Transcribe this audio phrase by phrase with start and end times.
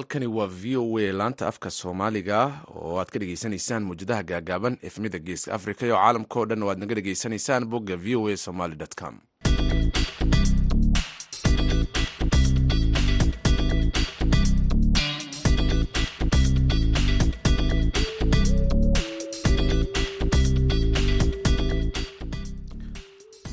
[0.00, 2.38] halkani waa v o a laanta afka soomaaliga
[2.74, 6.78] oo aad ka dhegeysanaysaan muwjadaha gaagaaban efmida geeska africa iyo caalamka o dhan oo aad
[6.80, 9.20] naga dhegeysanaysaan bogga v o a somaly com.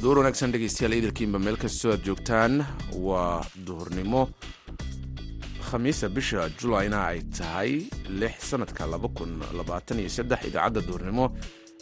[0.02, 2.54] Duur wanaagsan dhegeystayaal idilkiinba meel kastoo aad joogtaan
[3.08, 4.22] waa duhurnimo
[5.70, 7.71] khamiisa bisha julayna ay tahay
[8.21, 8.84] lix sanadka
[10.49, 11.26] idaacadda duhurnimo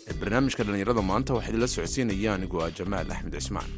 [0.09, 1.31] ee barnaamijka dhallinyarada maanta.
[1.49, 3.70] Idinla socodsiinaya anigoo ah jamaal axmed cismaan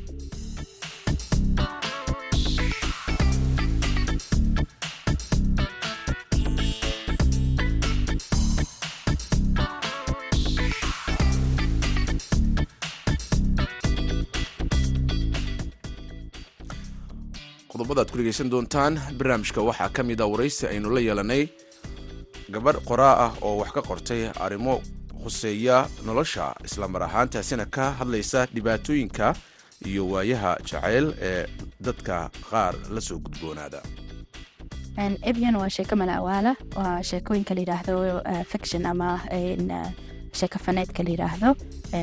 [17.88, 21.48] qodobada ad ku dhegeysan doontaan barnaamijka waxaa ka mid a waraysi aynu la yeelanay.
[22.52, 24.82] Gabadh qoraa ah oo wax ka qortay arrimo
[25.24, 29.34] khuseeya nolosha islamar ahaantaasina ka hadlaysa dhibaatooyinka
[29.88, 31.48] iyo waayaha jacayl ee
[31.80, 33.82] dadka qaar la soo gudboonaada.
[35.30, 37.96] Ebyan waa sheeko malawaala waa sheekooyinka layidhaahdo
[38.52, 39.20] fiction ama
[40.40, 41.56] sheeko faneedka layidhaahdo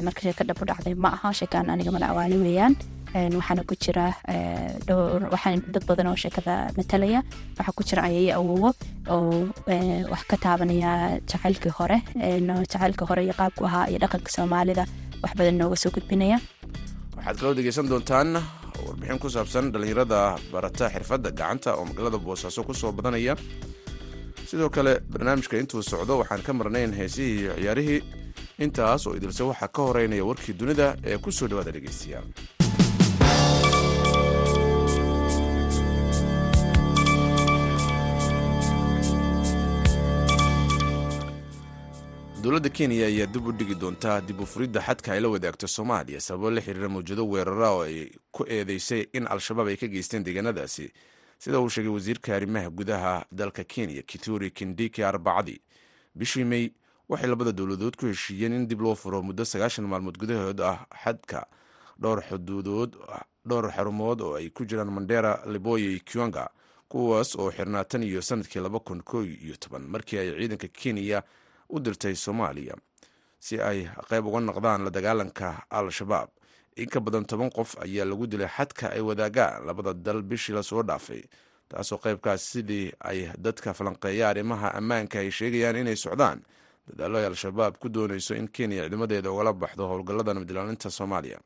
[0.06, 2.77] marka sheeko dhab dhacday ma aha sheekaan aniga malawaale weeyaan
[3.15, 4.07] waxaana ku jira
[5.34, 7.20] waxaan dad badan oo sheekada matalaya
[7.59, 8.70] waxaa ku jira ayaya awowo
[9.15, 9.47] oo
[10.12, 11.98] wax ka taabanaya jacaylkii hore.
[12.73, 14.85] Jacaylka hore iyo qaabku ahaa iyo dhaqanka soomaalida
[15.23, 16.39] wax badan nooga soo gudbinaya.
[17.17, 18.35] Waxaad kaloo dhegeysan doontaan
[18.87, 20.20] warbixin ku saabsan dhallinyarada
[20.53, 23.37] barata xirfadda gacanta oo magaalada boosaaso ku soo badanaya.
[24.48, 28.01] Sidoo kale barnaamijka intuu socdo waxaan ka marnayn heesihii iyo ciyaarihii.
[28.64, 32.27] Intaas oo idilse waxaa ka horeynaya warkii dunida ee ku soo dhawaada dhegeystayaal
[42.44, 46.20] dowladda kenya ayaa dib u dhigi doontaa dib u furidda xadka ay la wadaagto soomaaliya
[46.20, 50.92] sababo la xiriira mawjado weerara oo ay ku eedeysay in al-shabaab ay ka geysteen deegaanadaasi.
[51.38, 55.60] Sida uu sheegay wasiirka arrimaha gudaha dalka kenya kituri kindiki arbacadii
[56.14, 56.70] bishii mey
[57.08, 61.46] waxay labada dowladood ku heshiiyeen in dib loo furo muddo sagaashan maalmood gudahood ah xadka.
[62.00, 62.96] Dhowr xuduudood
[63.46, 66.50] dhowr xarumood oo ay ku jiraan mandera liboya iyo kuanga
[66.88, 69.82] kuwaas oo xirnaa tan iyo sannadkii laba kun ko iyo toban.
[69.88, 71.22] Markii ay ciidanka kenya
[71.74, 72.74] u dirtay soomaaliya
[73.39, 76.29] si ay qayb uga noqdaan la dagaalanka al-shabaab.
[76.77, 80.62] In ka badan toban qof ayaa lagu dilay xadka ay wadaagaan labada dal bishii la
[80.62, 81.23] soo dhaafay
[81.68, 86.40] taasoo qaybkaas sidii ay dadka falanqeeya arrimaha ammaanka ay sheegayaan inay socdaan.
[86.89, 91.39] Dadaallo ay al-shabaab ku doonayso in kenya ciidamadeeda ugala baxdo howlgallada nabadilaalinta soomaaliya.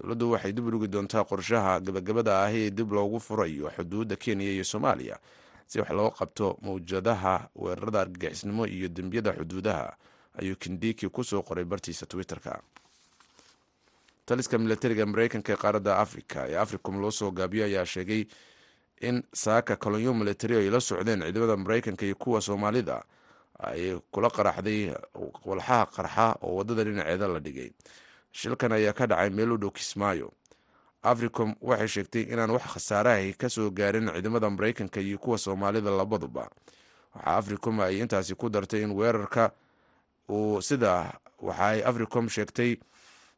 [0.00, 4.64] Dowladdu waxay dib urugi doontaa qorshaha gabagabada ah ee dib loogu furayo xuduudda kenya iyo
[4.64, 5.16] soomaaliya
[5.70, 9.86] si wax loo qabto mawjadaha weerarada argagixisnimo iyo dembiyada xuduudaha
[10.40, 12.58] ayuu kindiki ku soo qoray bartiisa twitter-ka.
[14.26, 18.22] Taliska milatariga mareykanka ee qaaradda africa ee africom loo soo gaabiyo ayaa sheegay
[19.00, 23.02] in saaka kolonyo milatari ay la socdeen ciidamada mareykanka iyo kuwa soomaalida.
[23.58, 24.94] Ay kula qaraxday
[25.44, 27.70] walxaha qarxa oo waddada dhinaceeda la dhigay.
[28.32, 30.32] Shilkan ayaa ka dhacay meel u dhow kismaayo
[31.02, 36.50] africom waxay sheegtay inaan wax khasaarahay ka soo gaarin ciidamada mareykanka iyo kuwa soomaalida labaduba.
[37.14, 39.52] Waxaa africom ay intaasi ku dartay in weerarka
[40.28, 42.76] uu sida waxa ay africom sheegtay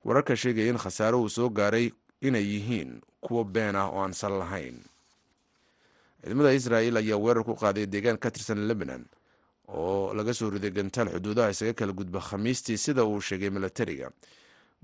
[0.04, 4.32] wararka sheegaya in khasaaro uu soo gaaray inay yihiin kuwo been ah oo aan sal
[4.38, 4.82] lahayn.
[6.22, 9.06] Ciidamada israel ayaa weerar ku qaaday deegaan ka tirsan lebanon
[9.68, 14.10] oo laga soo riday gantaal xuduudaha isaga kala gudba khamiistii sida uu sheegay milatariga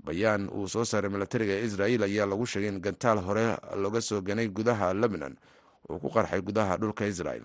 [0.03, 3.45] bayaan uu soo saaray milatariga ee israel ayaa lagu sheegay in gantaal hore
[3.83, 5.35] laga soo ganay gudaha lebanon
[5.89, 7.43] uu ku qarxay gudaha dhulka israel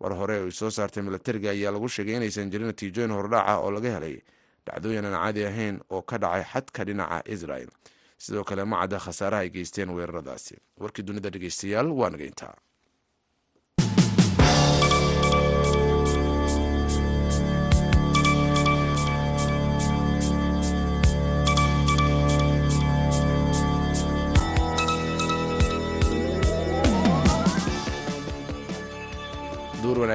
[0.00, 3.90] war hore ay soo saartay milatariga ayaa lagu sheegay inaysan jirin natiijooyin hordhaca oo laga
[3.96, 4.16] helay
[4.66, 7.68] dhacdooyin aan caadi ahayn oo ka dhacay xadka dhinaca israel
[8.18, 10.54] sidoo kale ma cadda khasaaraha ay geysteen weeraradaasi.
[10.82, 12.54] Warkii dunida dhegeystayaal waa nageyntaa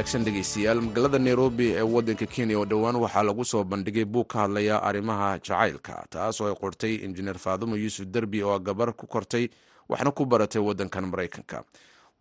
[0.04, 4.40] wanaagsan dhegeystayaal magaalada nairobi ee wadanka kenya oo dhowaan waxaa lagu soo bandhigay buug ka
[4.44, 9.48] hadlaya arrimaha jacaylka taasoo ay qortay injineer faadumo yuusuf derbi oo gabar ku kortay
[9.90, 11.64] waxna ku baratay wadankan maraykanka.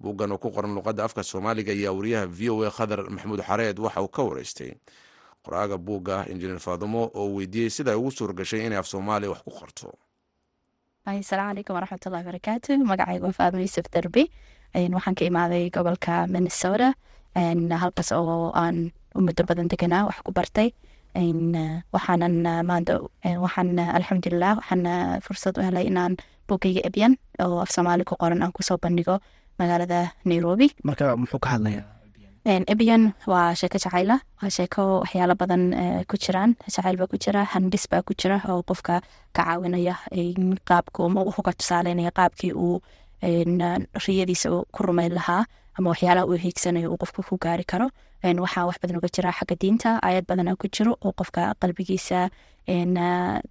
[0.00, 3.78] Buuggan oo ku qoran luqadda afka soomaaliga ayaa wariyaha v o a khadar maxamuud xareed
[3.78, 4.72] waxa uu ka wareystay.
[5.42, 9.42] Qoraaga buugga injineer faadumo oo weydiiyey sida ay ugu suura gashay inay af soomaaliya wax
[9.42, 9.90] ku qorto.
[11.04, 14.30] Asalaamu calaykum waraxmatullahi barakaatu magacayga waa faadmo yuusuf derbi
[14.74, 16.94] waxaan ka imaaday gobolka minnesota
[17.34, 20.68] halkaas oo aan muddo badan deganaa wax ku bartay.
[21.92, 22.34] Waxaanan
[22.68, 22.92] maanta
[23.44, 24.84] waxaan alxamdulilah waxaan
[25.24, 26.16] fursad u helay inaan
[26.48, 29.18] bogeyga ebyan oo af soomaali ku qoran aan ku soo bandhigo
[29.58, 30.68] magaalada nairobi.
[30.84, 31.84] Marka muxuu ka hadlayaa
[32.72, 35.62] ebyan waa sheeko jacayla waa sheeko waxyaalo badan
[36.10, 36.56] ku jiraan.
[36.74, 38.94] Jacayl baa ku jira handis baa ku jira oo qofka
[39.36, 39.94] ka caawinaya
[40.68, 40.98] qaabka
[41.38, 42.80] uga tusaaleynaya qaabkii uu
[44.06, 45.44] riyadiisa ku rumayn lahaa
[45.78, 47.88] ama waxyaalaha uu hiigsanayo uu qofka ku gaari karo.
[48.22, 52.30] Waxaa wax badan uga jira xagga diinta ayad badana ku jiro oo qofka qalbigiisa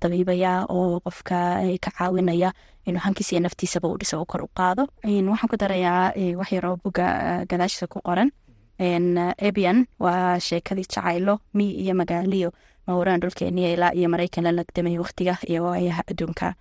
[0.01, 1.37] dabiibaya oo qofka
[1.83, 2.51] ka caawinaya
[2.87, 4.87] inuu hankiisa iyo naftiisaba u dhiso kor u qaado.
[5.03, 8.31] Waxaan ku darayaa wax yar oo buga gadaashiisa ku qoran.
[8.79, 12.49] Ebian waa sheekadii jacaylo mi iyo magaaliyo
[12.87, 16.55] mawraan dhulkeeniya ilaa iyo maraykan la lagdamay waqtiga iyo waayaha adduunka.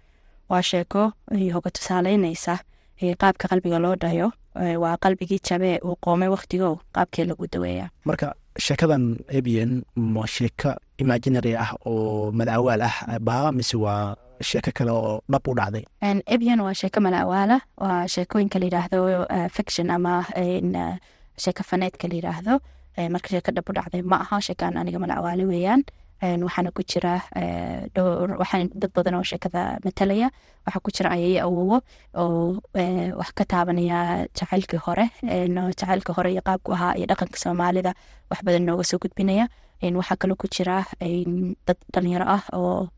[0.51, 1.13] Waa sheeko
[1.55, 2.59] hoga tusaaleynaysa
[3.21, 8.35] qaabka qalbiga loo dhayo waa qalbigii jabee uu qoomay waqtigo qaabkee lagu daweeya marka
[8.67, 9.05] sheekadan
[9.39, 10.71] ebian ma sheeko
[11.03, 12.97] imaginary ah oo madawaal ah
[13.29, 14.17] baa mise waa
[14.51, 15.85] sheeko kale oo dhab u dhacday?
[16.35, 18.99] Ebian waa sheeko malaawaala waa sheekooyinka la yidhaahdo
[19.57, 20.13] fiction ama
[21.45, 22.55] sheeko faneedka la yidhaahdo.
[23.15, 25.83] Marka sheeko dhab u dhacday ma aha sheekaan aniga malaawaale weeyaan
[26.23, 27.15] waxaana ku jira
[28.41, 30.29] waxaan dad badan oo sheekada matalaya
[30.67, 31.81] waxaa ku jira ayaya awowo
[32.15, 32.61] oo
[33.21, 35.07] wax ka taabanaya jacaylkii hore.
[35.81, 37.95] Jacaylka hore iyo qaabku ahaa iyo dhaqanka soomaalida
[38.31, 39.49] wax badan nooga soo gudbinaya.
[39.83, 40.85] Waxaa kaloo ku jira
[41.67, 42.89] dad dhalinyaro ah oo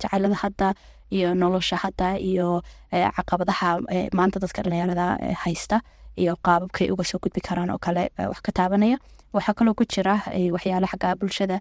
[0.00, 0.74] jacaylada hadda
[1.12, 3.68] iyo nolosha hadda iyo caqabadaha
[4.16, 5.06] maanta dadka dhalinyarada
[5.44, 5.80] haysta
[6.16, 8.96] iyo qaababkay uga soo gudbi karaan oo kale wax ka taabanaya.
[9.36, 10.22] Waxaa kaloo ku jira
[10.56, 11.60] waxyaala xagga bulshada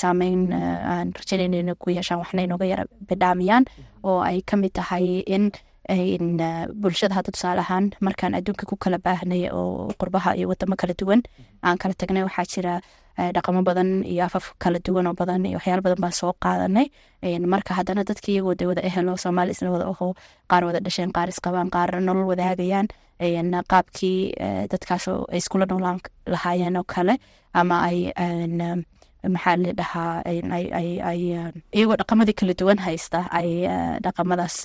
[0.00, 3.64] saameyn aan rajaynayna ku yeeshaan waxna inooga yara bidhaamiyaan
[4.08, 5.50] oo ay ka mid tahay in
[6.80, 11.20] bulshada hadda tusaale ahaan markaan adduunka ku kala baahnay oo qurbaha iyo wadamo kala duwan
[11.62, 12.74] aan kala tagnay waxaa jira
[13.34, 16.86] dhaqamo badan iyo afaf kala duwan oo badan iyo waxyaalo badan baan soo qaadanay.
[17.52, 20.14] Marka haddana dadki iyagoo de wada ehelo soomaali isla wada aho
[20.50, 22.86] qaar wada dhasheen qaar isqabaan qaar nolol wadaagayaan
[23.72, 24.34] qaabkii
[24.72, 27.14] dadkaas ay iskula noolaan lahaayeen oo kale
[27.54, 27.98] ama ay
[29.34, 30.22] maxaa la dhahaa
[31.12, 33.50] iyagoo dhaqamadii kala duwan haysta ay
[34.04, 34.56] dhaqamadaas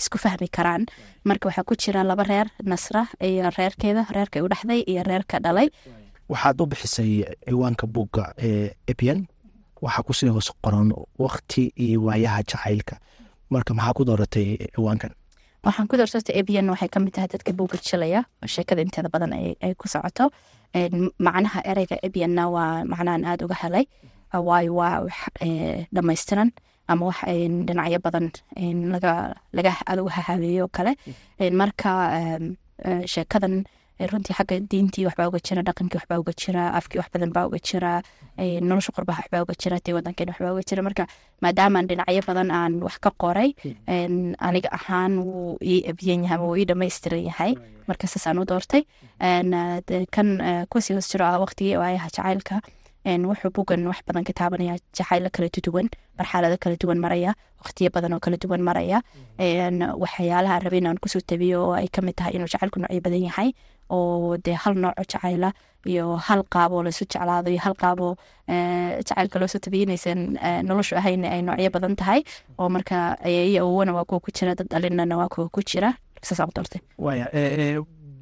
[0.00, 0.86] isku fahmi karaan.
[1.24, 5.68] Marka waxaa ku jira laba reer nasra iyo reerkeeda reerka u dhexday iyo reerka dhalay.
[6.28, 9.26] Waxaad u bixisay ciwaanka buugga ee ebian
[9.82, 12.96] waxaa ku sii hoos qoran wakti iyo waayaha jacaylka.
[13.50, 15.12] Marka maxaa ku dooratay ciwaankan?
[15.64, 19.32] Waxaan ku doorsata ebian waxay ka mid tahay dadka buugga jilaya oo sheekada inteeda badan
[19.32, 20.30] ay ku socoto
[21.26, 23.84] macnaha ereyga ebianna waa macnahan aada uga helay
[24.48, 25.18] waayo waa wax
[25.94, 26.50] dhamaystiran
[26.88, 27.18] ama wax
[27.66, 28.26] dhinacyo badan
[28.94, 29.12] laga
[29.56, 30.92] laga aduga hahabeeyo kale
[31.60, 31.90] marka
[33.12, 33.54] sheekadan
[33.98, 37.58] runtii xagga diintii waxbaa uga jira dhaqankii waxbaa uga jira afkii wax badan baa uga
[37.68, 37.92] jira
[38.68, 40.82] nolosha qurbaha waxbaa uga jira dee wadankeen waxbaa uga jira.
[40.82, 41.06] Marka
[41.42, 43.50] maadaamaan dhinacyo badan aan wax ka qoray
[44.48, 47.52] aniga ahaan wuu ii abiyan yahay ama wuu ii dhamaystiran yahay.
[47.88, 48.82] Marka saasaan u doortay
[50.14, 50.28] kan
[50.70, 52.60] ku sii hoos jiro ah waqtigii waayaha jacaylka
[53.06, 55.88] wuxuu bugan wax badan ka taabanaya jacaylo kala duwan
[56.18, 57.32] marxalado kala duwan maraya
[57.64, 58.98] waqtiyo badan oo kala duwan maraya.
[60.02, 63.22] Waxyaalaha rabe inaan ku soo tabiyo oo ay ka mid tahay inuu jacaylku noocyo badan
[63.28, 63.48] yahay
[63.90, 65.50] oo dee hal nooco jacayla
[65.86, 68.12] iyo hal qaaboo laysu jeclaado iyo hal qaaboo
[69.06, 70.20] jacaylka loosoo tabiyo inaysan
[70.68, 72.20] noloshu ahayn ay noocyo badan tahay
[72.58, 75.90] oo marka iyo awowana waa kuwa ku jira dad dhalinana waa kuwa ku jira.
[76.26, 76.80] Saasaan ku doortay.
[76.98, 77.26] Waya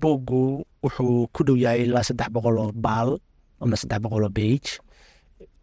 [0.00, 3.16] buuggu wuxuu ku dhow yahay ilaa saddex boqol oo baal
[3.62, 4.70] ama saddex boqol oo bage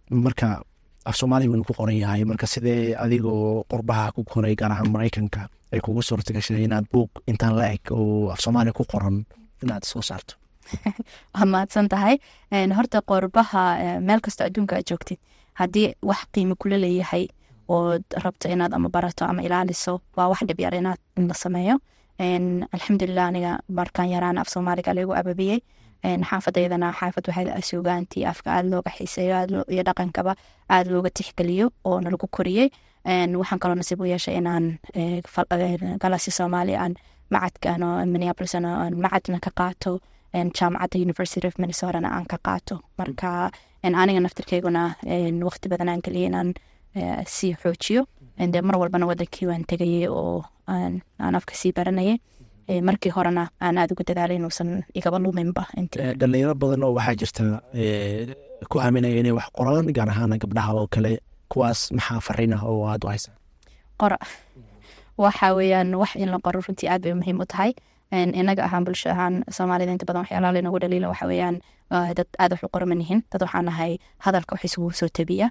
[0.10, 0.64] marka
[1.06, 2.24] af soomaaliya waynu ku qoran yahay.
[2.26, 7.10] Marka sidee adigoo qurbaha ku koray gaar ahaan maraykanka ay kugu suurta gashay inaad buug
[7.30, 9.26] intaan la eg oo af soomaaliya ku qoran
[9.64, 10.36] inaad soo saarto.
[11.36, 12.18] Waa mahadsan tahay
[12.78, 13.62] horta qurbaha
[14.08, 15.20] meel kastoo adduunka aad joogtid.
[15.60, 17.28] Haddii wax qiimo kula leeyahay
[17.68, 21.76] ood rabto inaad ama barato ama ilaaliso waa wax dhib yar inaad in la sameeyo.
[22.76, 25.60] Alxamdulilah aniga markaan yaraan af soomaaliga lagu ababiyey.
[26.30, 30.36] Xaafadeydana xaafad waxay suugaantii afka aada looga xiiseeyo iyo dhaqankaba
[30.70, 32.70] aada looga tixgeliyo oo nalagu koriyey.
[33.42, 34.80] Waxaan kaloo nasiib u yeeshay inaan
[36.02, 36.94] galasi soomaaliya aan
[37.34, 39.92] macadkan oo minneapolis aan macadna ka qaato
[40.58, 43.30] jaamacadda university of minnesotana aan ka qaato marka
[44.02, 44.82] aniga naftirkeyguna
[45.50, 46.50] waqti badan aan geliyay inaan
[47.36, 48.02] sii xoojiyo
[48.54, 51.02] de mar walbana wadankii waan tegayay oo aan
[51.40, 52.18] afka sii baranayay
[52.88, 54.70] markii horena aan aada uga dadaalay inuusan
[55.00, 55.64] igaba luminba
[56.20, 57.44] dhalinyaro badan oo waxaa jirta
[58.72, 61.12] ku aaminaya inay wax qoraan gaar ahaan gabdhaha oo kale
[61.52, 63.36] kuwaas maxaa fariin ah oo aada u haysaa
[64.02, 64.18] qora
[65.18, 67.74] waxa weeyaan wax in la qoro runtii aad bay muhiim u tahay.
[68.12, 71.62] Inaga ahaan bulsho ahaan soomaalida inta badan waxyaalaha linagu dhaliila waxa weeyaan
[72.18, 75.50] dad aad wax u qoraman yihiin dad waxaan nahay hadalka wax isugu soo tabiya.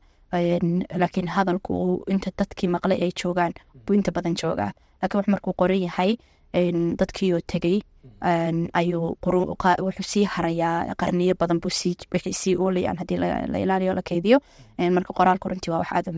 [1.00, 3.52] Laakiin hadalku inta dadkii maqlay ay joogaan
[3.86, 4.72] buu inta badan joogaa.
[5.02, 6.16] Laakiin wax markuu qoran yahay
[7.00, 7.80] dadkiioo tegey
[8.72, 11.70] ayuu wuxuu sii harayaa qarniyo badan buu
[12.12, 13.16] wixii sii oolayaan haddii
[13.52, 14.38] la ilaaliyo la keydiyo
[14.78, 16.08] marka qoraalku runtii waa wax aad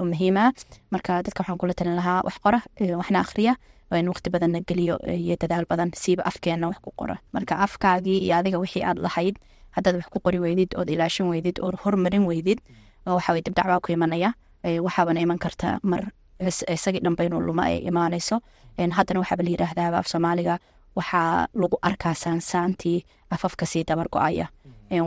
[0.00, 0.52] u muhiima.
[0.90, 2.60] Marka dadka waxaan kula talin lahaa wax qora
[3.00, 3.54] waxna akhriya
[3.90, 7.16] waqti badanna geliyo iyo dadaal badan siiba afkeenna wax ku qora.
[7.32, 9.36] Marka afkaagii iyo adiga wixii aad lahayd
[9.76, 12.58] haddaad wax ku qori weydid ood ilaashan weydid ood hormarin weydid
[13.06, 14.32] waxaway dibdacbaa ku imanaya.
[14.64, 16.02] Waxaabana iman karta mar
[16.40, 18.40] isagii dhanba inuu luma ay imaanayso.
[18.78, 20.58] Haddana waxaaba la yidhaahdaaba af soomaaliga
[20.96, 24.46] waxaa lagu arkaa saansaantii afafka sii dabar go'aya.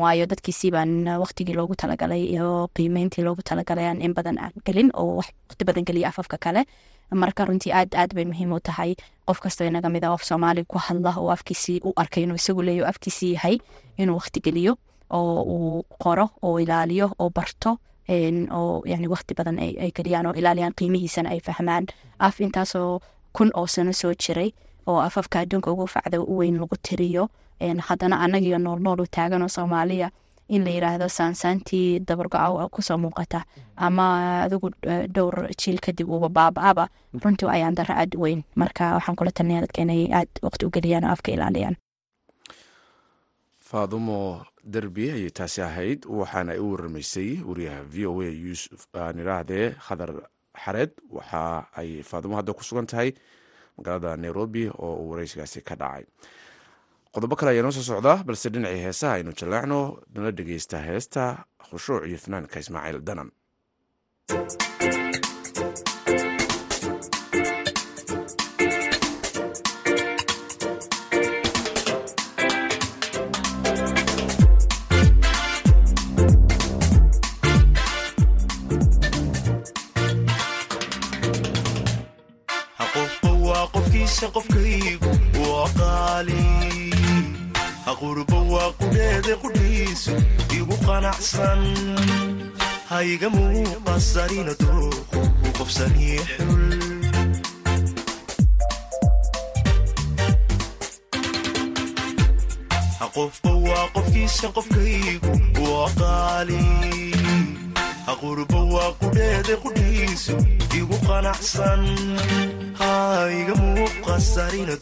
[0.01, 4.89] Waayo dadkiisii baan waqtigii loogu talagalay iyo qiimeyntii loogu talagalay aan in badan aan gelin
[4.93, 6.61] oo wax waqti badan geliya afafka kale.
[7.21, 8.95] Marka runtii aad aad bay muhiim u tahay.
[9.27, 12.61] Qof kastoo inaga mid a af soomaali ku hadla oo afkiisii u arkay inuu isagu
[12.61, 13.57] leeyo afkiisii yahay
[13.97, 14.73] inuu waqti geliyo
[15.09, 17.77] oo uu qoro oo ilaaliyo oo barto
[18.57, 21.85] oo yani waqti badan ay geliyaan oo ilaaliyaan qiimihiisana ay fahmaan.
[22.19, 22.99] Af intaasoo
[23.33, 24.51] kun oo sano soo jiray
[24.89, 27.23] oo afafka adduunka ugu facda u weyn lagu tiriyo
[27.87, 30.09] haddana annagiyo nool nool u taagan oo soomaaliya
[30.55, 33.39] in la yiraahdo saansaantii dabargo-a ku soo muuqata.
[33.77, 34.05] Ama
[34.45, 34.69] adigu
[35.15, 36.85] dhowr jiil kadib uuba baaba-aba
[37.23, 38.41] runtii ayaan daro aad u weyn.
[38.55, 41.75] Marka waxaan kula talinaya dadka inay aad waqti u geliyaan oo afka ilaaliyaan.
[43.69, 46.05] Faadumo derbi ayay taasi ahayd.
[46.09, 50.11] Waxaana ay u waramaysay wariyaha v o a yuusuf aan iraahdee khadar
[50.63, 50.91] xareed.
[51.17, 53.13] Waxa ay faadumo hadda ku sugan tahay
[53.79, 56.05] magaalada nairobi oo uu wareysigaasi ka dhacay.
[57.13, 59.79] Qodobo kale ayaa noo soo socdaa balse dhinacii heesaha aynu jaleecno
[60.13, 61.23] nala dhegeysta heesta
[61.69, 63.29] khushuuc iyo fanaanka ismaaciil danan
[92.99, 96.63] hayga muuqasarina dooqu u qofsanii xul
[103.15, 105.31] qofba waa qofkiisa qofkaygu
[105.71, 106.59] waa qaali
[108.07, 110.35] haqurba waa qudheede qudhiisu
[110.79, 111.81] igu qanacsan
[112.81, 114.75] hayga muuqasarina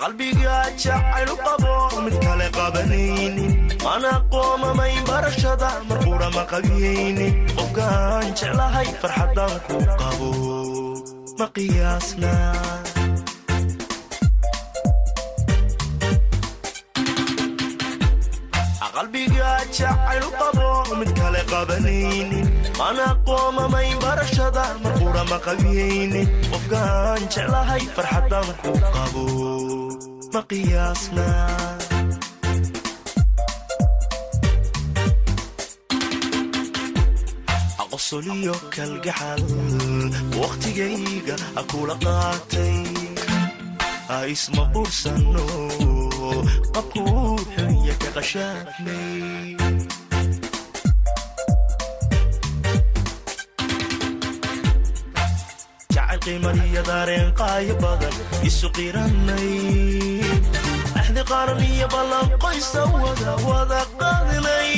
[0.00, 1.74] qalbiga jacaylu qabo
[2.04, 3.52] mid kale qabanaynin
[3.84, 10.30] mana qoomamay barashada marquudha ma qabiyaynin qofkaan jeclahay farxaddaan ku qabo
[11.38, 12.34] ma qiyaasna
[18.96, 20.68] qalbiga jacaylu qabo
[21.00, 22.46] mid kale qabanaynin
[22.80, 29.24] mana qoomamay barashada marquudha ma qabiyaynin qofkaan jeclahay farxaddaan ku qabo
[30.36, 31.26] ma qiyaasna
[37.82, 39.42] aqosoliyo kalgaxal.
[40.40, 42.76] Wakhtigayga ha kula qaatay
[44.34, 45.46] isma qursano.
[46.74, 49.55] Qabkuu xunya ka qashaafnay
[56.26, 58.14] jacayl qiimaniyo daareen qaayo badan
[58.48, 59.50] isu qiranay
[61.00, 64.72] axdi qaran iyo ballan qoysa wada wada qaadnay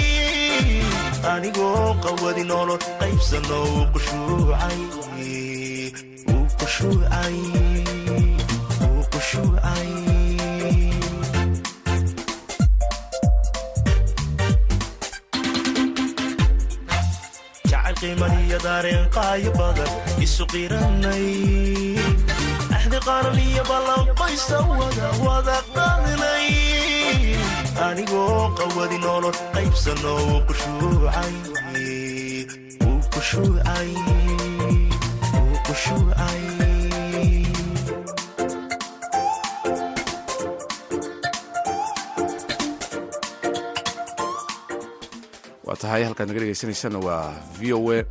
[1.33, 4.79] anigoo qawadi nolol qaybsano uu qushuucay
[6.33, 6.45] uu
[18.65, 19.91] daareen qaayo badan
[20.25, 21.27] isu qiranay
[22.77, 24.59] axdi qaran iyo ballan qoysa
[25.27, 26.47] wada qaadnay
[27.89, 30.39] anigoo qawadi nolol qaybsano uu
[35.67, 36.41] qushuucay
[45.89, 48.05] tahay halkaad naga dhegeysanaysana waa v o a.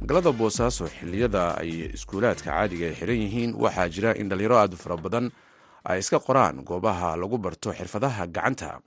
[0.00, 4.96] Magaalada boosaaso xiliyada ay iskuulaadka caadiga ay xiran yihiin waxaa jira in dhalinyaro aad fara
[4.96, 5.26] badan
[5.84, 8.80] ay iska qoraan goobaha lagu barto xirfadaha gacanta.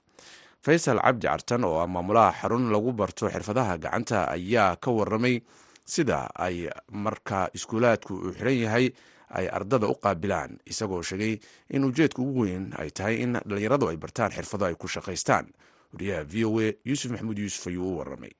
[0.64, 5.38] Faysal cabdi cartan oo ah maamulaha xarun lagu barto xirfadaha gacanta ayaa ka waramay
[5.86, 8.86] sida ay marka iskuulaadku uu xiran yahay
[9.30, 11.38] ay ardada u qaabilaan isagoo sheegay
[11.70, 15.46] in ujeedka ugu weyn ay tahay in dhallinyaradu ay bartaan xirfado ay ku shaqaystaan
[15.94, 18.32] wariyaha v o a yuusuf maxamuud yuusuf ayuu u waramay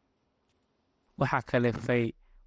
[1.21, 2.05] waxaa kale fay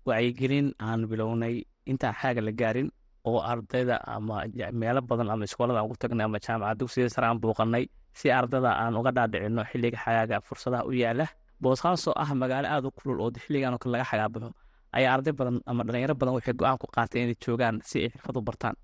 [0.08, 1.56] wacyigelin aan bilownay
[1.92, 2.90] intaan xaaga la gaarin
[3.30, 4.36] oo ardayda ama
[4.82, 7.86] meelo badan ama iskoolada aan ugu tagnay ama jaamacad dugsiga sare aan buuqanay
[8.20, 11.26] si ardada aan uga dhaadhicino xilliga xagaaga fursadaha u yaalla
[11.62, 14.50] boosaaso ah magaalo aada u kulul oo xilligan oo kale laga xagaabaxo
[14.98, 18.36] ayaa arday badan ama dhalinyaro badan waxay go'aan ku qaateen inay joogaan si ay xirfad
[18.40, 18.76] u bartaan.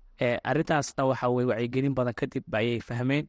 [0.50, 3.24] Arrintaasna waxa weye wacyigelin badan kadib ayay fahmeen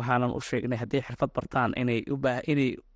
[0.00, 2.00] waxaanan u sheegnay hadday xirfad bartaan inay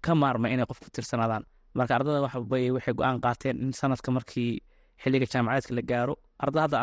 [0.05, 1.45] ka maarma inay qof ku tirsanaadaan
[1.79, 4.53] marka ardada waxay go'aan qaateen in sanadka markii
[5.03, 6.15] xilliga jaamacadeedka la gaaro.
[6.45, 6.77] Ardada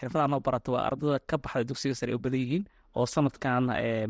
[0.00, 2.64] xirfada anoo barata waa ardada ka baxda dugsiga sare u badan yihiin
[2.98, 3.64] oo sanadkan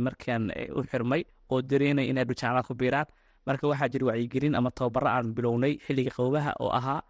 [0.07, 0.43] markaan
[0.79, 3.07] u xirmay oo dareynay inay dhu jaamacad ku biiraan.
[3.47, 7.01] Marka waxaa jira wacyigelin ama tababaro aan bilownay xilliga qowbaha oo ahaa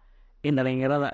[0.47, 1.09] in dhalinyarada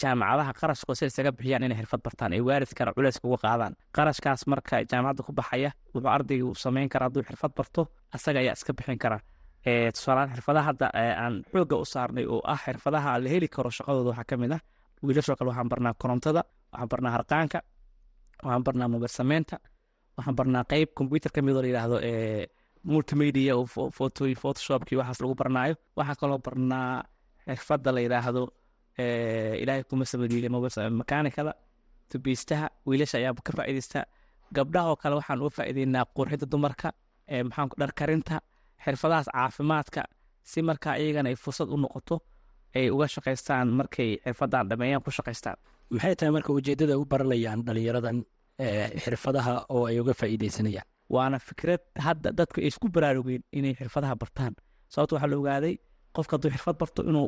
[0.00, 3.72] jaamacadaha qarashko si isaga bixiyaan inay xirfad bartaan ay waalidkana culeys uga qaadaan.
[3.96, 7.82] Qarashkaas marka jaamacadda ku baxaya wuxuu ardaygu sameyn kara hadduu xirfad barto
[8.16, 9.18] asaga ayaa iska bixin kara
[9.94, 10.86] tusaalahaan xirfadaha hadda
[11.24, 14.60] aan xoogga u saarnay oo ah xirfadaha la heli karo shaqadooda waxaa ka mid ah
[15.06, 17.58] wiilashoo kale waxaan barnaa korontada waxaan barnaa harqaanka
[18.44, 19.56] waxaan barnaa mobil sameynta
[20.16, 21.96] waxaan barnaa qeyb computer ka mid oo la yidhaahdo
[22.92, 25.74] multimedia oo photoshopki waxaas lagu barnaayo.
[25.98, 27.02] Waxaa kaloo barnaa
[27.48, 28.42] xirfadda la yidhaahdo
[28.98, 30.48] ilaahay kuma samadiile
[31.00, 31.52] makaanikada
[32.12, 34.04] tubiistaha wiilasha ayaa ka faa'iidaystaa
[34.56, 36.88] gabdhaha oo kale waxaan uga faa'iideynaa qurxidda dumarka
[37.48, 38.36] maxaan dharkarinta
[38.84, 40.02] xirfadahaas caafimaadka
[40.50, 42.16] si markaa iyagana ay fursad u noqoto
[42.76, 45.56] ay uga shaqaystaan markay xirfadan dhameeyaan ku shaqaystaan.
[45.90, 48.18] Maxay tahay marka ujeeddada u baranayaan dhalinyaradan
[49.04, 54.54] xirfadaha oo ay uga faa'iideysanayaan waana fikrad hadda dadku ay isku baraarugeen inay xirfadaha bartaan.
[54.92, 55.74] Sababto waxaa la ogaaday
[56.16, 57.26] qofka hadduu xirfad barto inuu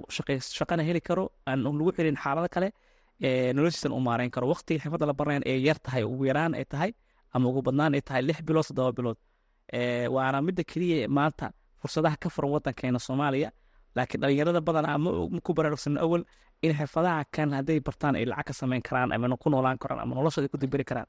[0.58, 2.68] shaqana heli karo aan lagu xirin xaalado kale
[3.56, 4.46] noloshiisan u maareyn karo.
[4.52, 5.78] Waqtiga xirfadda la baranayan ee yar
[6.12, 6.90] ugu yaraan ay tahay
[7.34, 9.18] ama ugu badnaan ay tahay lix bilood toddoba bilood.
[10.14, 11.46] Waana midda keliya maanta
[11.80, 13.50] fursadaha ka furan wadankeena soomaaliya.
[13.96, 16.22] Laakiin dhalinyarada badanaa ma ku baraarugsan awal
[16.62, 20.14] in xirfadaha kan hadday bartaan ay lacag ka sameyn karaan ama ku noolaan karaan ama
[20.14, 21.06] noloshooda ku damberi karaan.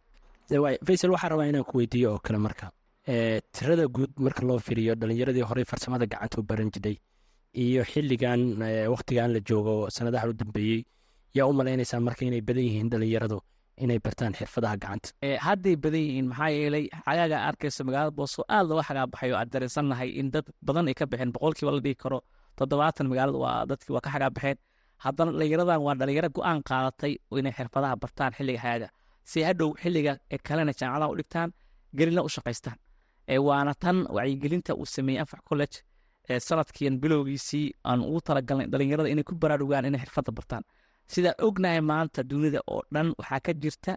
[0.88, 2.66] Faysal waxaa rabaa inaan ku weydiiyo oo kale marka.
[3.56, 6.98] Tirada guud marka loo firiyo dhalinyaradii horey farsamada gacanta u baran jiray
[7.54, 8.42] iyo xilligan
[8.94, 10.84] waktigan la joogo sanadahan u dambeeyey
[11.38, 13.40] yaa u malaynaysaa marka inay badan yihiin dhalinyaradu
[13.84, 15.10] inay bartaan xirfadaha gacanta.
[15.48, 20.32] Hadday badan yihiin maxaa yeelay xagaaga arkayso magaalada booso aad looga xagaabaxayo aad dareensannahay in
[20.32, 22.20] dad badan ay ka baxeen boqolkiiba la dhigi karo
[22.58, 24.58] toddobaatan magaalada waa dadkii waa ka xagaabaxeen
[25.06, 28.88] haddana dhalinyaradan waa dhalinyaro go'aan qaadatay inay xirfadaha bartaan xilliga xagaaga
[29.32, 30.14] si hadhow xilliga
[30.48, 31.50] kalena jaamacadaha u dhigtaan
[31.98, 32.78] gelina u shaqaystaan.
[33.48, 35.76] Waana tan wacyigelinta uu sameeyey anfac college
[36.48, 40.64] sanadkiian bilowgiisii aan ugu talagalnay dhalinyarada inay ku baraarugaan inay xirfadda bartaan.
[41.14, 43.94] Sidaan ognahay maanta dunida oo dhan waxaa ka jirta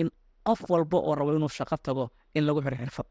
[0.00, 0.08] in
[0.46, 2.04] qof walba oo rabo inuu shaqo tago
[2.36, 3.06] in lagu xiro xirfad.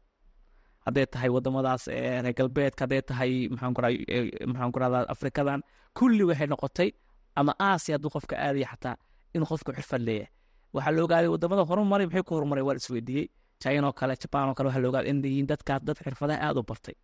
[0.86, 5.60] Hadday tahay wadamadaas reer galbeedka hadday tahay maxaan afrikadan
[5.98, 6.90] kulli waxay noqotay
[7.36, 8.96] ama aasiya hadduu qofka aadaya xataa
[9.34, 10.30] inuu qofku xirfad leeyahay.
[10.74, 13.28] Waxaa la waddamada horumaray maxay ku horumaray waa la isweydiiyey.
[13.62, 16.60] China oo kale jaban oo kale waxaa la ogaaday in yihiin dadkaas dad xirfadaha aada
[16.60, 16.94] u bartay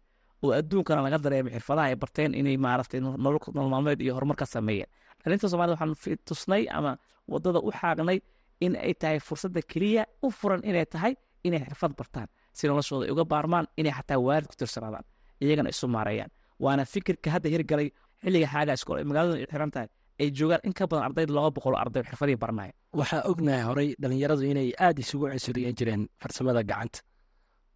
[0.44, 4.88] oo adduunkana laga dareemay xirfadaha ay barteen inay maaragtay nolol maalmeed iyo horumar ka sameeyeen.
[5.22, 6.92] Dhalinta somalida waxaan tusnay ama
[7.32, 8.18] waddada u xaagnay
[8.64, 11.14] in ay tahay fursadda keliya u furan inay tahay
[11.46, 15.04] inay xirfad bartaan si noloshooda uga baarmaan inay xataa waalid ku tirsanaadaan
[15.42, 16.30] iyagana isu maareeyaan.
[16.64, 17.88] Waana fikirka hadda hirgalay
[18.22, 19.88] xilliga xaaga iskool ay xiran tahay
[20.20, 24.42] ay joogaan in ka badan ardayda laba boqol arday xirfadii baranaya waxaa ognahay horey dhalinyaradu
[24.52, 26.98] inay aada isugu cusuriyen jireen farsamada gacanta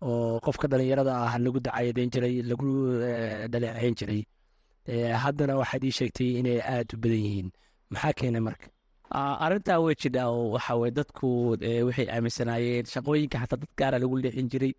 [0.08, 2.68] oo qofka dhalinyarada ah lagu dacayadeyn jiray lagu
[3.52, 4.22] dhaleeceyn jiray.
[5.22, 7.48] Haddana waxaad ii sheegtay inay aada u badan yihiin.
[7.92, 8.66] Maxaa keenay marka?
[9.44, 11.28] Arrintaa way jidhaa oo waxa weye dadku
[11.88, 14.72] waxay aaminsanaayeen shaqooyinka xataa dad gaara lagu leexin jiray.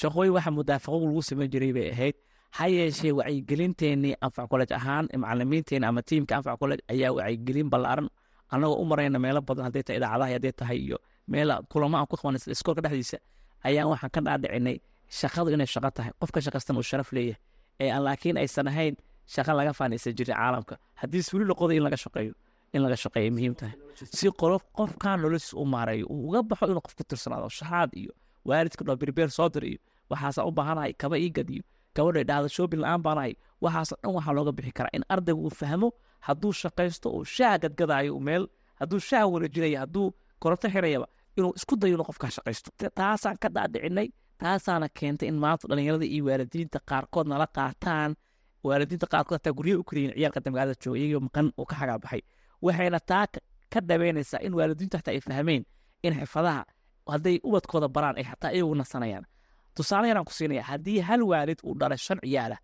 [0.00, 2.14] Shaqooyin waxa mudaafaqo lagu sameyn jiray bay ahayd.
[2.56, 8.08] Ha yeeshee wacyigelinteenii anfac college ahaan macalimiinteena ama tiimka anfac college ayaa wacyigelin ballaaran.
[8.52, 10.98] Annagoo u marayna meelo badan hadday tahay idaacadaha hadday tahay iyo
[11.32, 13.18] meel kulamo aan ku qabanay iskoolka dhexdiisa
[13.66, 14.76] ayaan waxaan ka dhaadhicinay
[15.20, 16.12] shaqadu inay shaqo tahay.
[16.20, 17.40] Qofka shaqastan uu sharaf leeyahay.
[17.80, 18.94] Ee laakiin aysan ahayn
[19.34, 20.74] shaqa laga faanaysan jirin caalamka.
[21.00, 22.32] Haddii suuli loqoda in laga shaqeeyo
[22.74, 23.74] in laga shaqeeyo muhiim tahay.
[24.18, 28.12] Si qolof qofkan noloshiis u maareeyo uu uga baxo inuu qof ku tirsanaado shaxaad iyo
[28.48, 29.78] waalidka dhoo birbeer soo dir iyo
[30.10, 31.62] waxaasa u baahanahay kaba ii gad iyo
[31.96, 33.32] gabadha dhahda shoobin la'aan baanahay
[33.64, 35.88] waxaasoo dhan waxaa looga bixi karaa in ardaygu uu fahmo
[36.26, 38.44] hadduu shaqaysto uu shaha gadgadaayo meel
[38.80, 40.06] hadduu shaha wareejinaya hadduu
[40.42, 41.06] koronto xirayaba
[41.38, 42.68] inuu isku dayo inuu qofkaa shaqaysto.
[42.98, 44.08] Taasaan ka dhaadhicinay.
[44.42, 48.10] Taasaana keentay in maanta dhalinyarada iyo waalidiinta qaarkood nala qaataan.
[48.66, 51.98] Waalidiinta qaarkood hataa guryaha u koriyin ciyaalka da magaalada jooga iyagoo maqan oo ka xagaa
[52.02, 52.20] baxay.
[52.64, 53.26] Waxayna taa
[53.72, 55.62] ka- dhabeynaysaa in waalidiintu hataa ay fahmeen
[56.06, 56.62] in xirfadaha
[57.12, 59.24] hadday ubadkooda baraan ay xataa iyagu nasanayaan.
[59.76, 62.56] Tusaale yaraan ku siinaya haddii hal waalid uu dhalay shan ciyaala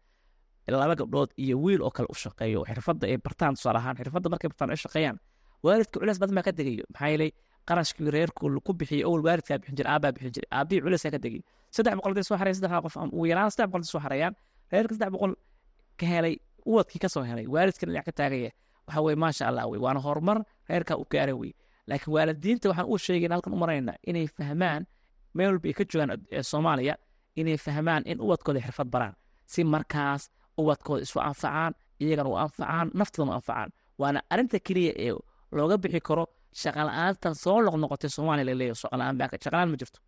[0.66, 4.48] laba gabdhood iyo wiil oo kale u shaqeeyo xirfadda ay bartaan tusaale ahaan xirfadda markay
[4.50, 5.16] bartaan ay shaqeeyaan
[5.64, 7.30] waalidka culeys badan baa ka degayo maxaa yeelay
[7.68, 11.42] qarashkii reerku ku bixiyey awal waalidkaa bixin jiray aabbaa bixin jiray aabbihii culeysaa ka degay.
[11.74, 14.35] Saddex boqol haday soo xarayaan saddex qof ugu yaraan saddex boqol haday soo xarayaan
[14.72, 15.33] reerka saddex boqol
[16.00, 16.35] ka helay
[16.66, 18.50] ubadkii ka helay waalidkana dhinac ka taagaya
[18.87, 21.53] waxa weye maasha allah wey waana horumar reerka u gaaray wey
[21.88, 24.83] laakiin waalidiinta waxaan u sheegayna halkan u maraynaa inay fahmaan
[25.35, 26.11] meel walba ay ka joogaan
[26.50, 26.94] soomaaliya
[27.40, 29.14] inay fahmaan in ubadkooda xirfad baraan.
[29.53, 30.22] Si markaas
[30.61, 33.70] ubadkooda isu anfacaan iyagana u anfacaan naftooda u anfacaan.
[34.00, 35.12] Waana arrinta keliya ee
[35.57, 36.24] looga bixi karo
[36.62, 39.98] shaqala-aantan soo noqnoqotay soomaaliya la leeyahay shaqala-aan baa shaqala-aan ma jirto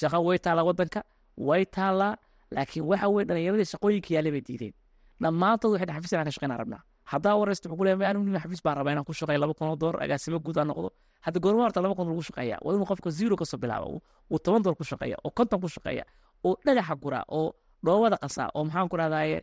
[0.00, 1.00] shaqo way taallaa waddanka
[1.48, 2.12] way taallaa
[2.56, 4.74] laakiin waxa weye dhallinyaradii shaqooyinka yaallay bay diideen
[5.22, 6.80] dhammaantood waxay xafiis inaan ka shaqeynaa rabnaa
[7.12, 9.68] haddaa waraysta wuxuu ku leeyahay anigu nin xafiis baan rabaa inaan ku shaqeeyo laba kun
[9.72, 10.88] oo doolar agaasimo guud noqdo
[11.26, 13.86] hadda goorma horta laba kun lagu shaqeeya waa inuu qofka zero ka soo bilaaba
[14.32, 16.04] uu- toban doolar ku shaqeeya oo konton ku shaqeeya
[16.46, 17.48] oo dhagaxa guraa oo
[17.84, 19.38] dhoobada qasaa oo maxaan ku rahdaye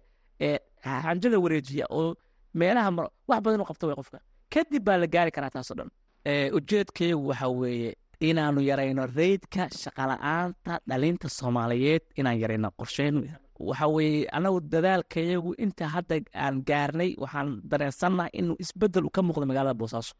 [0.47, 0.57] ee
[1.05, 2.15] hanjada wareejiya oo
[2.59, 4.17] meelaha mar wax badan qabto way qofka
[4.53, 5.89] kadib baa la gaari karaa taasoo dhan
[6.57, 7.91] ujeedkaygu waxa weeye
[8.29, 13.19] inaanu yarayno reydka shaqala-aanta dhalinta soomaaliyeed inaan yarayno qorsheynu
[13.69, 16.15] waxa weeye anagu dadaalkayagu inta hadda
[16.45, 20.13] aan gaarnay waxaan dareensannahay inuu isbeddel u ka muuqdo magaalada boosaaso.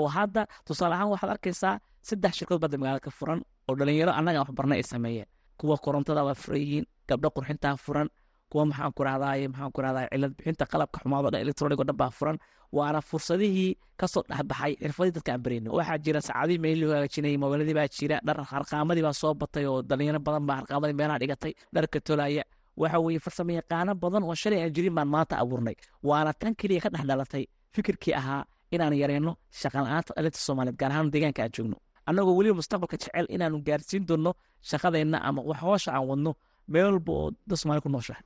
[0.00, 1.74] Oo hadda tusaale ahaan waxaad arkaysaa
[2.08, 5.28] saddex shirkadood badda magaalada ka furan oo dhalinyaro annaga wax barnay ay sameeyeen.
[5.58, 8.08] Kuwa korontada waa furan yihiin gabdho qurxintaa furan
[8.50, 11.96] kuwa maxaan ku rahdaye maxaan ku rahdaye cilad bixinta qalabka xumaado dhan electronic oo dhan
[12.02, 12.38] baa furan.
[12.76, 17.38] Waana fursadihii ka soo dhexbaxay xirfadii dadka aan barayno waxaa jira saacadihii meel loo hagaajinayay
[17.42, 21.52] moobiladii baa jira dhar harqaamadii baa soo batay oo dhalinyaro badan baa harqaamadii meelaha dhigatay
[21.74, 22.42] dharka tolaya.
[22.80, 25.76] Waxa weeye farsamo yaqaano badan oo shalay aan baan maanta abuurnay.
[26.08, 28.42] Waana tan keliya ka dhex dhalatay fikirkii ahaa
[28.74, 31.76] inaan yareyno shaqala-aanta dhalinta soomaaliyeed gaar ahaan deegaanka aan joogno.
[32.08, 34.30] Annagoo weliba mustaqbalka jecel inaanu gaarsiin doonno
[34.70, 36.30] shaqadeenna ama wax hoosha aan wadno
[36.72, 38.22] meel walba oo dad soomaali ku nooshahay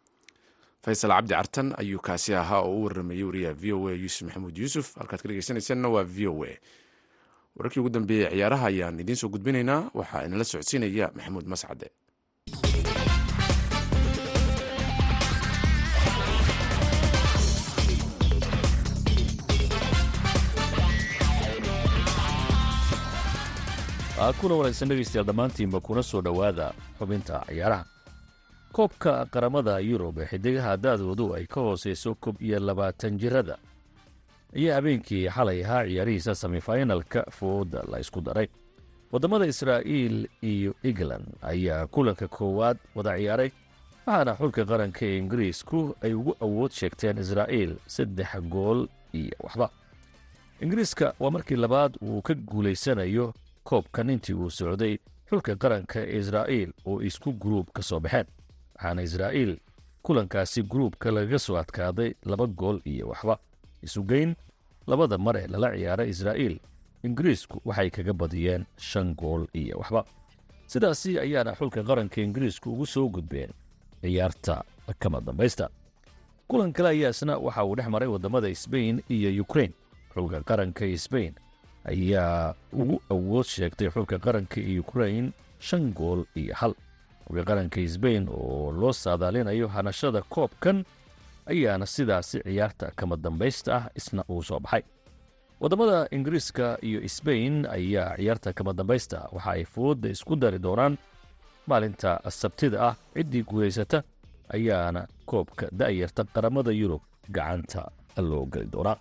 [0.84, 4.56] faysal cabdi cartan ayuu kaasi ahaa oo u waramayey wariyaha v o a yuusuf maxamuud
[4.62, 4.86] yuusuf.
[4.98, 6.52] Halkaad ka dhegeysanaysanna waa v o a.
[7.56, 9.90] Wararkii ugu dambeeyey ciyaaraha ayaan idiin soo gudbinaynaa.
[9.94, 11.88] Waxaa inala socodsiinaya maxamuud mascade.
[24.40, 27.84] Kuna wanaagsan dhegaystayaal dhammaantiinba kuna soo dhowaada xubinta ciyaaraha
[28.72, 33.58] koobka qaramada yurub ee xidigaha da-doodu ay ka hooseyso kob iyo labaatan jirada.
[34.56, 38.48] Ayaa habeenkii xalay ahaa ciyaarihiisa semifinalka fooda la isku daray.
[39.12, 43.50] Waddamada israa'iil iyo england ayaa kulanka koowaad wada ciyaaray
[44.06, 49.70] waxaana xulka qaranka ee ingiriisku ay ugu awood sheegteen israa'iil saddex gool iyo waxba.
[50.60, 54.98] Ingiriiska waa markii labaad uu ka guulaysanayo koobkan intii uu socday
[55.30, 58.26] xulka qaranka ee israa'iil oo isku guruub ka soo baxeen
[58.80, 59.58] waxaana israa'iil
[60.02, 63.38] kulankaasi guruubka lagaga soo adkaaday laba gool iyo waxba.
[63.82, 64.34] Isugeyn
[64.86, 66.56] labada mar ee lala ciyaaray israa'iil
[67.04, 70.04] ingiriisku waxay kaga badiyeen shan gool iyo waxba.
[70.66, 73.50] Sidaasi ayaana xulka qaranka ingiriisku ugu soo gudbeen
[74.02, 74.64] ciyaarta
[74.98, 75.68] kama dambaysta.
[76.48, 79.72] Kulan kale ayaa isna waxa uu dhex maray waddamada sbain iyo ukrain
[80.14, 81.34] xulka qaranka sbain
[81.84, 86.74] ayaa ugu awood sheegtay xulka qaranka ukrain shan gool iyo hal
[87.30, 90.84] xulka qaranka sbain oo loo saadaalinayo hanashada koobkan
[91.46, 94.82] ayaana sidaasi ciyaarta kama dambaysta ah isna uu soo baxay.
[95.60, 100.98] Waddamada ingiriiska iyo sbain ayaa ciyaarta kama dambaysta waxa ay fooda isku dari doonaan
[101.66, 104.02] maalinta sabtida ah ciddii guulaysata
[104.54, 107.82] ayaana koobka da'yarta qaramada yurub gacanta
[108.16, 108.96] loo geli doonaa.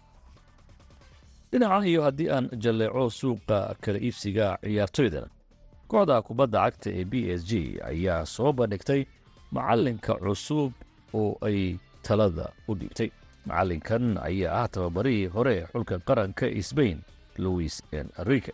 [1.52, 5.28] Dhinaca iyo haddii aan jalleeco suuqa kala iibsiga ciyaartoydana
[5.91, 9.02] kooxda kubadda cagta ee b s g ayaa soo bandhigtay
[9.56, 10.71] macallinka cusub
[11.19, 11.60] oo ay
[12.06, 13.10] talada u dhiibtay
[13.47, 16.97] macallinkan ayaa ah tababarihii hore xulka qaranka sbain
[17.43, 18.54] louis enrique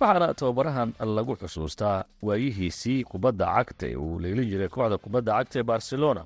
[0.00, 4.68] waxaana tababarahan lagu xusuustaa waayihiisii kubadda cagta ee uu leelin jiray.
[4.74, 6.22] Kooxda kubadda cagta ee barcelona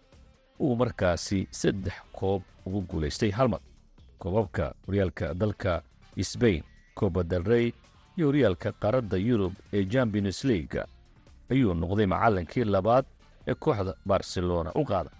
[0.64, 3.61] uu markaasi saddex koob ugu guulaystay halmar
[4.18, 5.72] koobabka horyaalka dalka
[6.31, 6.62] sbain
[6.99, 7.20] coba
[8.25, 10.87] horyaalka qaaradda yurub ee champions leaga
[11.51, 13.05] ayuu noqday macallinkii labaad
[13.49, 15.11] ee kooxda barcelona u qaada.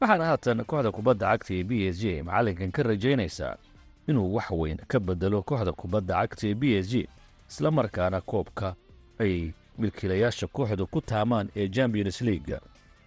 [0.00, 3.56] Waxaana haatan kooxda kubadda cagta ee b s g macallinkan ka rajaynaysaa
[4.08, 7.08] inuu wax weyn ka bedelo kooxda kubadda cagta ee b s g
[7.50, 8.74] isla markaana koobka
[9.18, 12.60] ay milkiilayaasha kooxdu ku taamaan ee champions leaga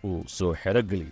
[0.03, 1.11] uu soo xerogeliyay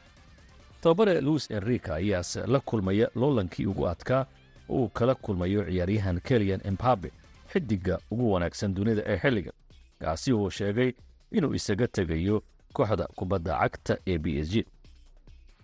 [0.81, 4.25] tababare luis enrica ayaase la kulmaya loolankii ugu adkaa
[4.69, 7.11] uu kala kulmayo ciyaaryahan keliyan embabe
[7.53, 9.53] xidiga ugu wanaagsan dunida ee xilligan
[9.99, 10.91] kaasi uu sheegay
[11.31, 14.65] inuu isaga tegayo kooxda kubadda cagta ee b s g.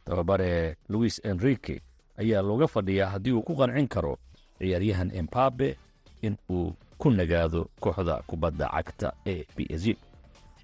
[0.05, 1.81] Tababare luis enrique
[2.17, 4.17] ayaa looga fadhiyaa haddii uu ku qancin karo
[4.59, 5.77] ciyaaryahan embabe
[6.21, 9.97] in uu ku nagaado kooxda kubadda cagta ee b s g.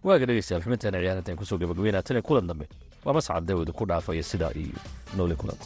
[0.03, 2.65] Waaga dhegeystayaal xubintaena ciyaarintan ku soo gabagabeynaa tan kulan dambe
[3.05, 4.77] waa mascad dawida ku dhaafaya sidaa iyo
[5.17, 5.65] nooli kulanta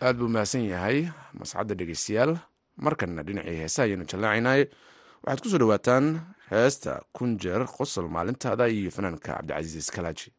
[0.00, 0.98] aad buu mahadsan yahay
[1.38, 2.32] mascadda dhegeystayaal.
[2.84, 4.60] Markanna dhinacii heesa ayaanu jallaacaynay
[5.24, 6.06] waxaad ku soo dhawaataan
[6.50, 10.32] heesta kun jeer qosol maalintaada iyo fanaanka cabdicasiis kalaaji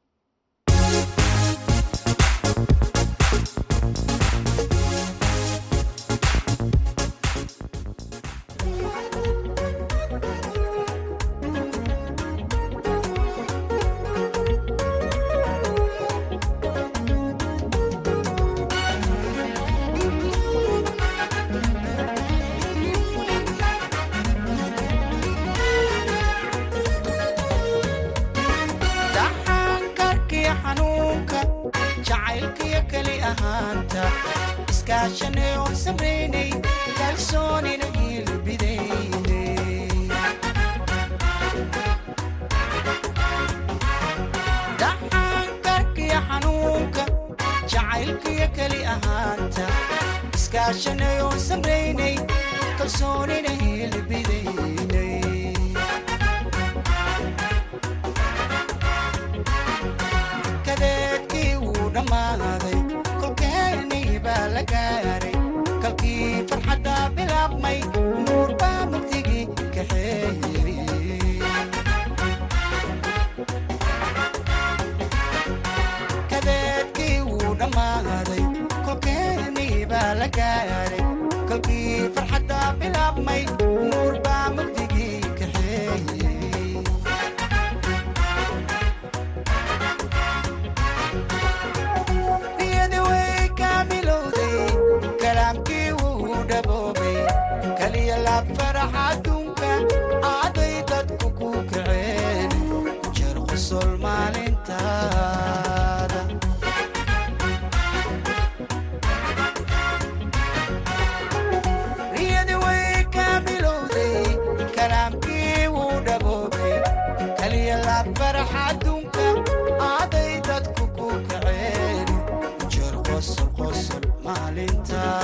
[124.61, 125.20] maalintaada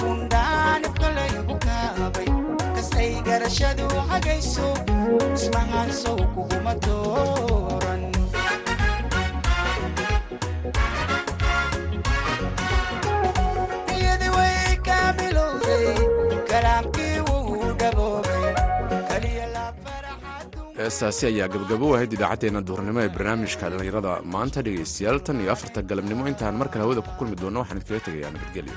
[0.00, 2.28] kundhaanibka laygu kaabay
[2.74, 4.68] kas ay garashadu hagayso
[5.38, 7.59] ismahaasow kuguma dooran
[20.90, 21.48] heestaasi ayaa
[21.88, 26.68] u ahayd idaacaddeenna duhurnimo ee barnaamijka dhallinyarada maanta dhegaystayaal tan iyo afarta galabnimo intaan mar
[26.72, 28.76] kale hawada ku kulmi doonno waxaan idkaga tegayaa nabadgelyo